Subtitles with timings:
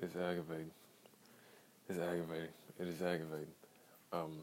[0.00, 0.70] It's aggravating.
[1.88, 2.48] It's aggravating.
[2.78, 3.54] It is aggravating.
[4.12, 4.38] Um,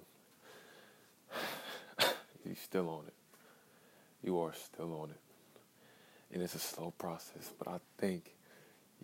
[2.45, 3.13] you still on it.
[4.23, 5.19] You are still on it.
[6.33, 8.33] And it's a slow process, but I think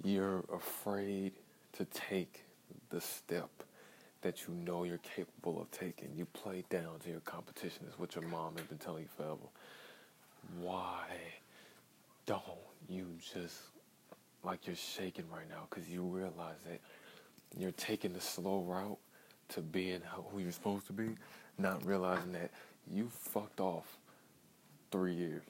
[0.04, 1.34] you're afraid
[1.74, 2.44] to take
[2.90, 3.50] the step
[4.22, 6.10] that you know you're capable of taking.
[6.16, 9.38] You play down to your competition, is what your mom has been telling you forever.
[10.60, 11.06] Why
[12.26, 12.42] don't
[12.90, 13.58] you just,
[14.44, 16.80] like you're shaking right now, because you realize that
[17.58, 18.98] you're taking the slow route
[19.50, 21.10] to being who you're supposed to be,
[21.58, 22.52] not realizing that
[22.90, 23.98] you fucked off
[24.92, 25.44] three years.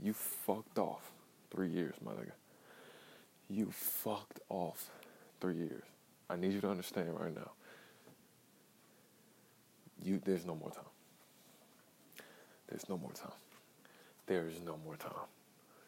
[0.00, 1.10] You fucked off
[1.50, 2.32] three years, my nigga.
[3.50, 4.90] You fucked off
[5.40, 5.82] three years.
[6.30, 7.50] I need you to understand right now.
[10.02, 10.84] You there's no more time.
[12.68, 13.32] There's no more time.
[14.26, 15.12] There is no more time.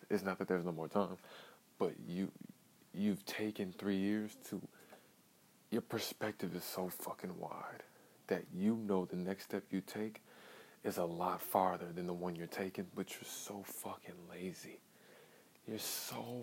[0.09, 1.19] It's not that there's no more time,
[1.79, 2.31] but you
[2.95, 4.61] you've taken three years to
[5.71, 7.83] your perspective is so fucking wide
[8.27, 10.21] that you know the next step you take
[10.85, 14.79] is a lot farther than the one you're taking, but you're so fucking lazy.
[15.69, 16.43] You're so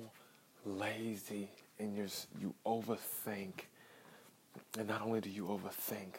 [0.66, 1.50] lazy
[1.80, 2.08] and you're
[2.40, 3.66] you overthink.
[4.78, 6.16] And not only do you overthink,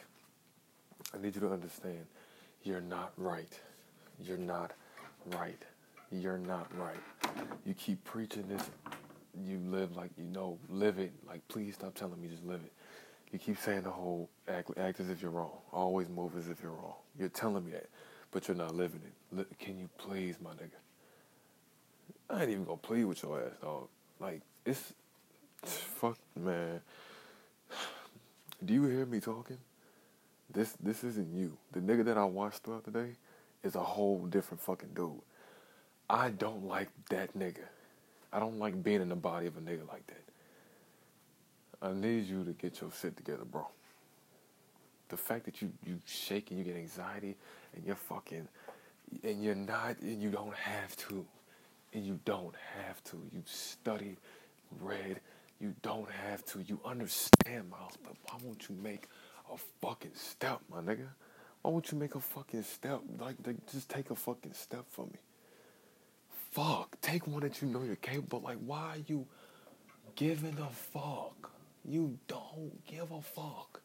[1.14, 2.06] I need you to understand
[2.64, 3.58] you're not right.
[4.20, 4.72] You're not
[5.36, 5.62] right.
[6.10, 6.96] You're not right.
[7.64, 8.62] You keep preaching this.
[9.44, 11.12] You live like you know, live it.
[11.26, 12.72] Like, please stop telling me, just live it.
[13.32, 15.52] You keep saying the whole act, act as if you're wrong.
[15.72, 16.94] Always move as if you're wrong.
[17.18, 17.88] You're telling me that,
[18.30, 19.46] but you're not living it.
[19.58, 20.70] Can you please, my nigga?
[22.30, 23.88] I ain't even gonna plead with your ass, dog.
[24.20, 24.92] Like, it's
[25.62, 26.80] fuck, man.
[28.64, 29.58] Do you hear me talking?
[30.52, 31.56] This this isn't you.
[31.72, 33.10] The nigga that I watched throughout the day
[33.62, 35.20] is a whole different fucking dude.
[36.08, 37.64] I don't like that nigga.
[38.32, 40.24] I don't like being in the body of a nigga like that.
[41.80, 43.66] I need you to get your shit together, bro.
[45.08, 47.36] The fact that you you shake and you get anxiety
[47.74, 48.48] and you're fucking
[49.22, 51.24] and you're not and you don't have to
[51.94, 53.16] and you don't have to.
[53.32, 54.18] You studied,
[54.80, 55.20] read.
[55.60, 56.60] You don't have to.
[56.60, 59.08] You understand, Miles, but why won't you make
[59.52, 61.08] a fucking step, my nigga?
[61.62, 63.00] Why won't you make a fucking step?
[63.18, 65.18] Like, like just take a fucking step for me.
[66.58, 68.40] Fuck, take one that you know you're capable.
[68.40, 69.24] Like, why are you
[70.16, 71.52] giving a fuck?
[71.84, 73.80] You don't give a fuck.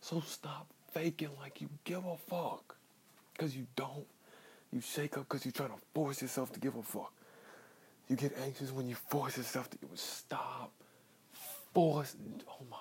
[0.00, 2.76] So stop faking like you give a fuck.
[3.34, 4.06] Because you don't.
[4.72, 7.12] You shake up because you're trying to force yourself to give a fuck.
[8.08, 10.72] You get anxious when you force yourself to stop.
[11.74, 12.16] Force.
[12.48, 12.78] Oh my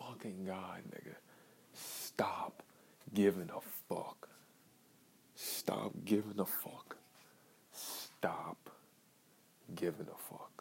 [0.00, 1.14] fucking God, nigga.
[1.72, 2.64] Stop
[3.14, 4.28] giving a fuck.
[5.36, 6.93] Stop giving a fuck.
[9.74, 10.53] Giving a fuck.